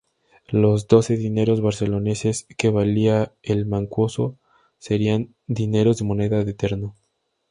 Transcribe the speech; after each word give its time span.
Los 0.49 0.87
doce 0.87 1.15
dineros 1.15 1.61
barceloneses 1.61 2.47
que 2.57 2.71
valía 2.71 3.35
el 3.43 3.67
mancuso 3.67 4.39
serían 4.79 5.35
dineros 5.45 5.99
de 5.99 6.05
moneda 6.05 6.43
de 6.43 6.55
terno. 6.55 6.95